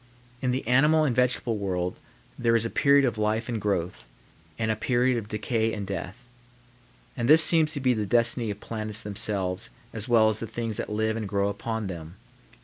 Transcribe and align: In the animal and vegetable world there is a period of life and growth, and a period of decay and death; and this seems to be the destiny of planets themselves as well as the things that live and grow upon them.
In 0.41 0.49
the 0.49 0.65
animal 0.67 1.03
and 1.05 1.15
vegetable 1.15 1.59
world 1.59 1.95
there 2.35 2.55
is 2.55 2.65
a 2.65 2.71
period 2.71 3.05
of 3.05 3.19
life 3.19 3.47
and 3.47 3.61
growth, 3.61 4.07
and 4.57 4.71
a 4.71 4.75
period 4.75 5.15
of 5.19 5.27
decay 5.27 5.71
and 5.73 5.85
death; 5.85 6.27
and 7.15 7.29
this 7.29 7.43
seems 7.43 7.73
to 7.73 7.79
be 7.79 7.93
the 7.93 8.07
destiny 8.07 8.49
of 8.49 8.59
planets 8.59 9.01
themselves 9.03 9.69
as 9.93 10.07
well 10.07 10.29
as 10.29 10.39
the 10.39 10.47
things 10.47 10.77
that 10.77 10.89
live 10.91 11.15
and 11.15 11.29
grow 11.29 11.49
upon 11.49 11.85
them. 11.85 12.15